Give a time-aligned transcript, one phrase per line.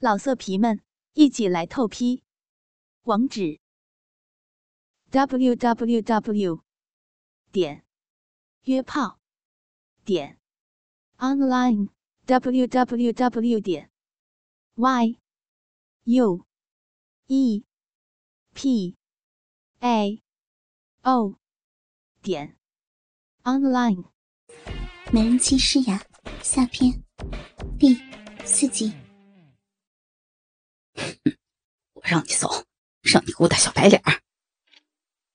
[0.00, 0.80] 老色皮们，
[1.14, 2.22] 一起来透批！
[3.02, 3.58] 网址
[5.10, 6.62] ：w w w
[7.50, 7.84] 点
[8.62, 9.18] 约炮
[10.04, 10.38] 点
[11.16, 11.88] online
[12.26, 13.90] w w w 点
[14.76, 15.18] y
[16.04, 16.46] u
[17.26, 17.64] e
[18.54, 18.96] p
[19.80, 20.22] a
[21.02, 21.34] o
[22.22, 22.56] 点
[23.42, 24.04] online。
[25.12, 26.00] 美人妻诗雅
[26.40, 27.02] 下篇
[27.80, 27.96] 第
[28.44, 29.07] 四集。
[31.94, 32.64] 我让你走，
[33.02, 34.20] 让你给我打小白脸儿。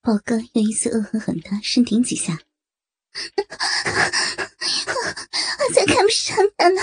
[0.01, 2.37] 宝哥又一次恶狠狠的深顶几下，
[5.59, 6.81] 我才看不上他呢，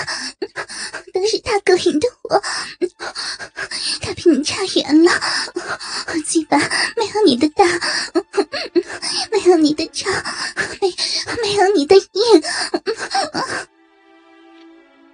[1.13, 2.41] 都是他勾引的我，
[4.01, 5.11] 他比你差远了，
[6.25, 6.57] 鸡巴
[6.95, 7.63] 没有你的大，
[9.31, 10.11] 没有你的长，
[10.81, 10.91] 没
[11.43, 12.41] 没有你的硬。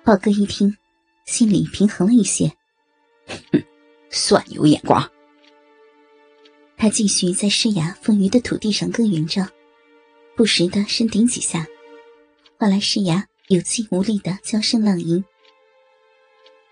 [0.06, 0.78] 宝哥一听，
[1.26, 2.56] 心里平衡了一些，
[4.18, 5.10] 算你有眼光。
[6.76, 9.48] 他继续在施崖丰腴的土地上耕耘着，
[10.36, 11.66] 不时的深顶几下，
[12.58, 15.24] 换来施崖有气无力的娇声浪吟。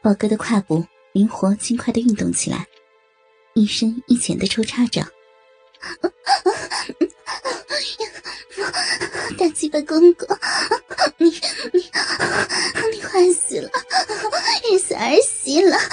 [0.02, 2.68] 宝哥的胯部灵活轻快的运动起来，
[3.54, 5.06] 一深一浅的抽插着。
[9.38, 10.28] 大鸡巴公公，
[11.18, 11.30] 你
[11.74, 11.84] 你
[12.94, 13.70] 你坏死了，
[14.72, 15.78] 日死儿媳了。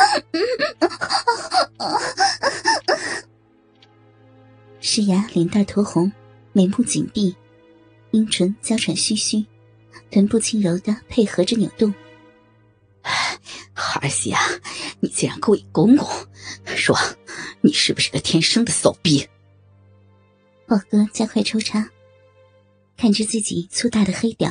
[4.80, 6.12] 施牙脸蛋酡红，
[6.52, 7.34] 眉目紧闭，
[8.10, 9.44] 阴唇娇喘吁吁，
[10.10, 11.94] 臀部轻柔的配合着扭动。
[14.00, 14.40] 儿媳啊，
[15.00, 16.08] 你竟然勾引公公，
[16.76, 16.98] 说
[17.60, 19.28] 你是不是个天生的骚逼？
[20.72, 21.86] 宝哥加快抽插。
[22.96, 24.50] 看着自己粗大的黑屌，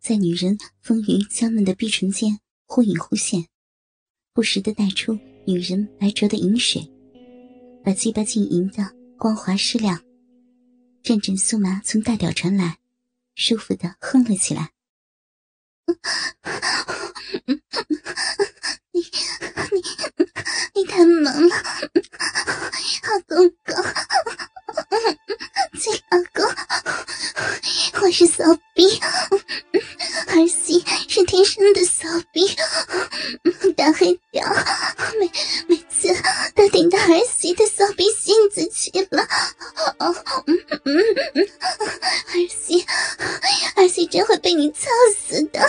[0.00, 3.46] 在女人丰腴娇嫩的碧唇间忽隐忽现，
[4.32, 6.90] 不时的带出女人白灼的饮水，
[7.84, 10.02] 把鸡巴浸淫的光滑湿亮，
[11.00, 12.78] 阵阵酥麻从大屌传来，
[13.36, 14.72] 舒服的哼了起来。
[37.12, 39.22] 儿媳的骚逼性子去了。
[39.98, 40.14] 儿
[42.48, 42.82] 媳，
[43.76, 45.60] 儿媳真会被你操死的。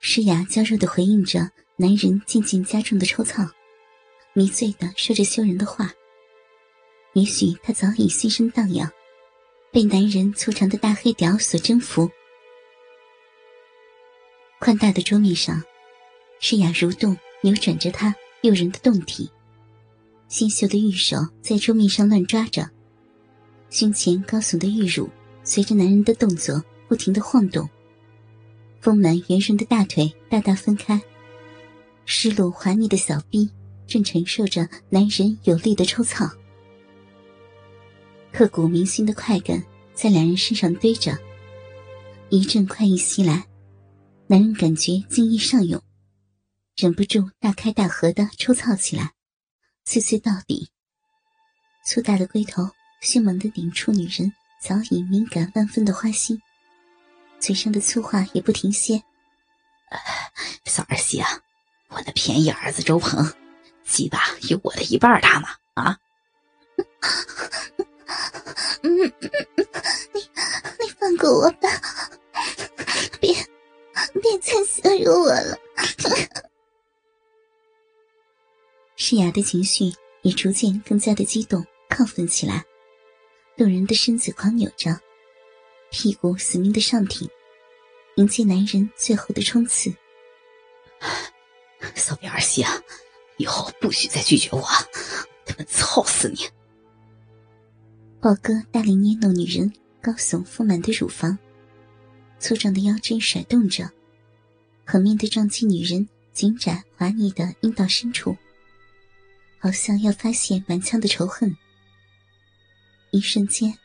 [0.00, 3.48] 诗雅娇弱的回应着男人渐渐加重的抽操，
[4.32, 5.92] 迷醉的说着羞人的话。
[7.12, 8.90] 也许他早已心生荡漾，
[9.70, 12.10] 被男人粗长的大黑屌所征服。
[14.58, 15.62] 宽大的桌面上，
[16.40, 18.12] 诗雅蠕动扭转着她
[18.42, 19.30] 诱人的胴体，
[20.26, 22.68] 纤秀的玉手在桌面上乱抓着，
[23.70, 25.08] 胸前高耸的玉乳
[25.44, 27.68] 随着男人的动作不停的晃动，
[28.80, 31.00] 丰满圆润的大腿大大分开，
[32.04, 33.48] 湿漉滑腻的小臂
[33.86, 36.28] 正承受着男人有力的抽操。
[38.32, 39.64] 刻骨铭心的快感
[39.94, 41.16] 在两人身上堆着，
[42.28, 43.46] 一阵快意袭来，
[44.26, 45.80] 男人感觉精液上涌，
[46.76, 49.12] 忍不住大开大合的抽操起来，
[49.86, 50.70] 碎碎到底。
[51.86, 52.68] 粗大的龟头
[53.00, 56.42] 迅猛的顶出女人早已敏感万分的花心，
[57.40, 59.02] 嘴上的粗话也不停歇
[60.66, 61.40] ：“小儿媳啊，
[61.88, 63.26] 我的便宜儿子周鹏，
[63.82, 64.20] 鸡巴
[64.50, 65.48] 有我的一半大吗？
[65.72, 65.98] 啊？”，
[68.84, 69.02] 你
[70.12, 70.28] 你
[71.00, 71.70] 放过我吧，
[73.18, 73.32] 别
[74.20, 75.58] 别再羞辱我了。
[79.08, 82.64] 诗雅的情绪也逐渐更加的激动、亢奋起来，
[83.56, 84.98] 动人的身子狂扭着，
[85.92, 87.30] 屁股死命的上挺，
[88.16, 89.94] 迎接男人最后的冲刺。
[91.94, 92.82] 骚逼儿媳啊，
[93.36, 94.60] 以后不许再拒绝我，
[95.44, 96.40] 他们操死你！
[98.20, 99.72] 宝哥大力捏弄女人
[100.02, 101.38] 高耸丰满的乳房，
[102.40, 103.88] 粗壮的腰肢甩动着，
[104.84, 108.36] 狠命的撞击女人紧窄滑腻的阴道深处，
[109.66, 111.56] 好像要发泄满腔的仇恨。
[113.10, 113.76] 一瞬间，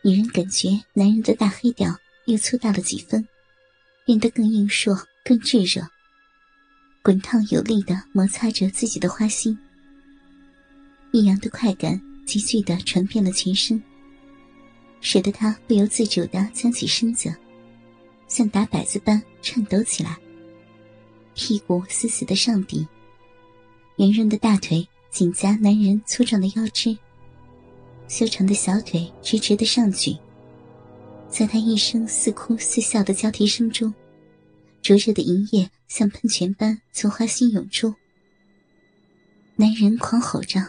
[0.00, 1.94] 女人感觉男人的大黑屌
[2.24, 3.28] 又粗大了几分，
[4.06, 5.86] 变得更硬硕、更炙热，
[7.02, 9.58] 滚烫有力的摩擦着自己的花心，
[11.12, 12.00] 异样的快感。
[12.24, 13.82] 急剧的传遍了全身，
[15.00, 17.34] 使得他不由自主的僵起身子，
[18.28, 20.16] 像打摆子般颤抖起来。
[21.34, 22.86] 屁股死死的上抵，
[23.96, 26.96] 圆润的大腿紧夹男人粗壮的腰肢，
[28.06, 30.16] 修长的小腿直直的上举。
[31.28, 33.92] 在他一声似哭似笑的交替声中，
[34.82, 37.94] 灼热的银液像喷泉般从花心涌出。
[39.56, 40.64] 男人狂吼着，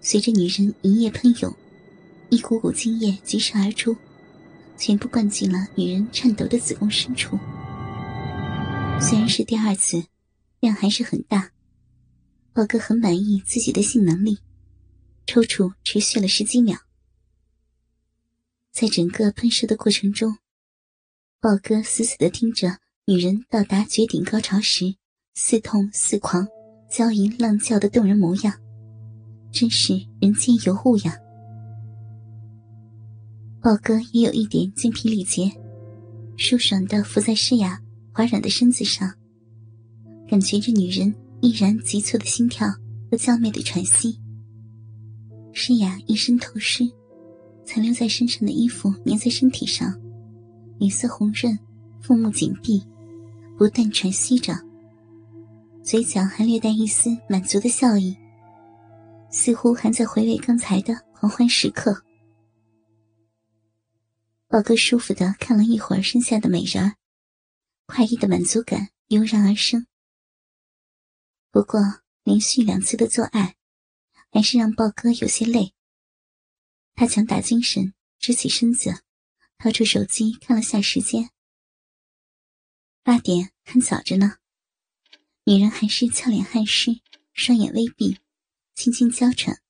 [0.00, 1.54] 随着女人银液喷涌，
[2.28, 3.96] 一股股精液疾射而出，
[4.76, 7.38] 全部灌进了女人颤抖的子宫深处。
[9.00, 10.04] 虽然是第二次，
[10.58, 11.50] 量还是很大。
[12.52, 14.38] 豹哥很满意自己的性能力，
[15.26, 16.78] 抽搐持续了十几秒。
[18.72, 20.36] 在整个喷射的过程中，
[21.40, 24.94] 豹哥死死的听着女人到达绝顶高潮时
[25.34, 26.46] 似痛似狂、
[26.90, 28.52] 娇吟浪叫的动人模样，
[29.52, 31.16] 真是人间尤物呀！
[33.62, 35.50] 豹哥也有一点精疲力竭，
[36.36, 37.80] 舒爽的伏在诗雅
[38.12, 39.14] 滑软的身子上，
[40.28, 42.68] 感觉着女人依然急促的心跳
[43.10, 44.20] 和娇媚的喘息。
[45.52, 46.90] 诗雅一身透湿。
[47.62, 49.94] 残留在身上的衣服粘在身体上，
[50.80, 51.56] 脸色红润，
[52.00, 52.82] 腹目紧闭，
[53.56, 54.52] 不断喘息着，
[55.80, 58.16] 嘴角还略带一丝满足的笑意，
[59.30, 62.02] 似乎还在回味刚才的狂欢时刻。
[64.48, 66.94] 宝哥舒服的看了一会儿身下的美人儿，
[67.86, 69.86] 快意的满足感油然而生。
[71.52, 71.80] 不过
[72.22, 73.56] 连续两次的做爱，
[74.30, 75.74] 还是让豹哥有些累。
[76.94, 79.02] 他强打精神，直起身子，
[79.58, 81.30] 掏出手机看了下时间。
[83.02, 84.36] 八点还早着呢。
[85.44, 87.00] 女人还是俏脸汗湿，
[87.32, 88.20] 双眼微闭，
[88.76, 89.60] 轻轻娇喘，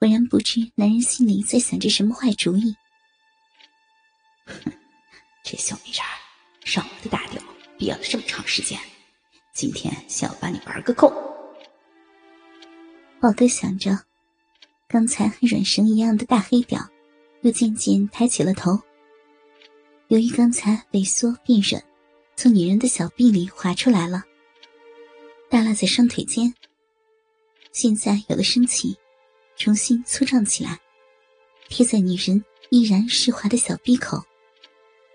[0.00, 2.74] 浑然不知男人心里在想着什么坏主意。
[4.46, 4.72] 哼，
[5.44, 6.02] 这小美人
[6.64, 7.40] 上我的大吊
[7.78, 8.80] 憋了这么长时间，
[9.58, 11.12] 今天想要把你玩个够。
[13.20, 13.98] 宝哥想着。
[14.86, 16.80] 刚才和软绳一样的大黑屌，
[17.42, 18.80] 又渐渐抬起了头。
[20.06, 21.82] 由于刚才萎缩变软，
[22.36, 24.22] 从女人的小臂里滑出来了，
[25.50, 26.54] 耷拉在双腿间。
[27.72, 28.96] 现在有了生气，
[29.56, 30.78] 重新粗壮起来，
[31.68, 34.22] 贴在女人依然湿滑的小臂口，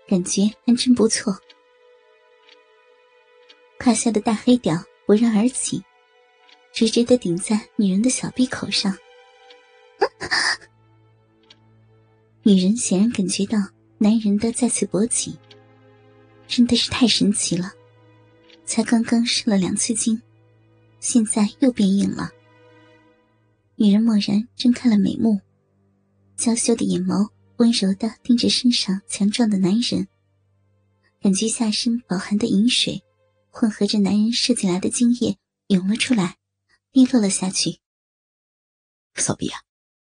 [0.06, 1.34] 感觉还真不错。
[3.84, 5.84] 胯下的大黑屌勃然而起，
[6.72, 8.96] 直直的顶在女人的小臂口上。
[12.42, 13.58] 女人显然感觉到
[13.98, 15.38] 男人的再次勃起，
[16.48, 17.72] 真的是太神奇了。
[18.64, 20.18] 才刚刚射了两次精，
[20.98, 22.30] 现在又变硬了。
[23.76, 25.38] 女人蓦然睁开了美目，
[26.38, 27.28] 娇羞的眼眸
[27.58, 30.08] 温柔的盯着身上强壮的男人，
[31.20, 33.03] 感觉下身饱含的饮水
[33.54, 36.38] 混合着男人射进来的精液涌了出来，
[36.90, 37.78] 滴落了下去。
[39.14, 39.60] 骚逼啊！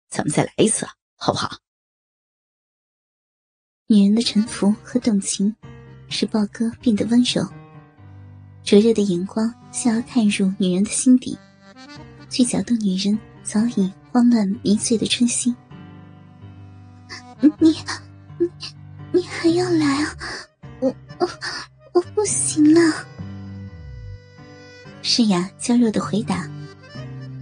[0.10, 1.60] 咱们再来一次，好不好？
[3.86, 5.56] 女人的沉浮和动情，
[6.10, 7.48] 使豹哥变得温柔。
[8.64, 11.38] 灼热的眼光想要探入女人的心底，
[12.32, 15.56] 去搅动女人早已慌乱迷醉的春心。
[17.40, 18.50] 你你
[19.12, 20.18] 你还要来啊？
[20.80, 21.30] 我我
[21.94, 23.13] 我不行了。
[25.16, 26.50] 诗雅娇弱的回答。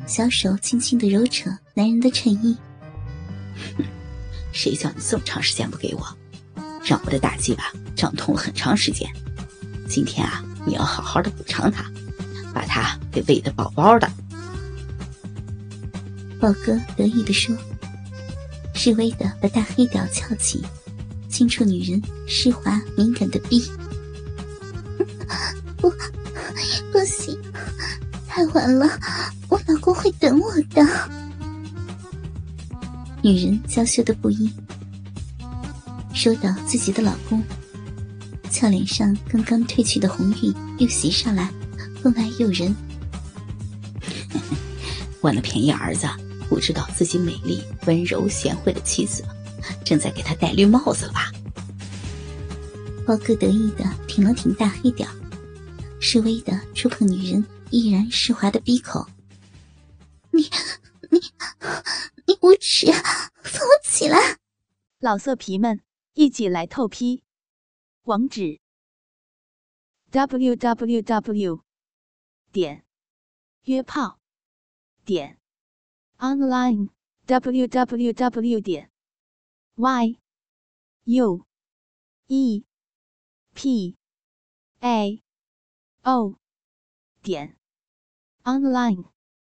[0.05, 2.57] 小手轻轻的揉扯男人的衬衣，
[4.51, 6.05] 谁叫你这么长时间不给我，
[6.83, 9.09] 让我的大鸡巴胀痛了很长时间。
[9.87, 11.89] 今天啊，你要好好的补偿他，
[12.53, 14.11] 把他给喂得饱饱的。
[16.41, 17.55] 宝哥得意的说，
[18.73, 20.61] 示威的把大黑屌翘起，
[21.29, 23.63] 轻触女人湿滑敏感的逼。
[25.77, 26.11] 不，不行，
[28.41, 28.89] 太晚了。
[29.49, 30.83] 我老公会等我的。
[33.21, 34.51] 女人娇羞的不已，
[36.11, 37.43] 说到自己的老公，
[38.49, 41.51] 俏脸上刚刚褪去的红晕又袭上来，
[42.01, 42.75] 分外诱人。
[45.21, 46.07] 为了便宜儿子，
[46.49, 49.23] 不知道自己美丽、温柔、贤惠的妻子
[49.85, 51.31] 正在给他戴绿帽子了吧？
[53.05, 55.07] 包哥得意的挺了挺大黑屌，
[55.99, 59.07] 示威的触碰女人依然湿滑的鼻口。
[60.31, 60.43] 你
[61.09, 61.19] 你
[62.25, 62.87] 你无耻！
[63.43, 64.17] 放我起来！
[64.99, 65.81] 老色皮们，
[66.13, 67.23] 一起来透批！
[68.03, 68.59] 网址
[70.11, 71.63] ：w w w
[72.51, 72.85] 点
[73.63, 74.19] 约炮
[75.05, 75.39] 点
[76.17, 76.89] online
[77.25, 78.91] w w w 点
[79.75, 80.19] y
[81.05, 81.45] u
[82.27, 82.65] e
[83.53, 83.95] p
[84.79, 85.23] a
[86.01, 86.35] o
[87.21, 87.57] 点
[88.45, 89.05] online。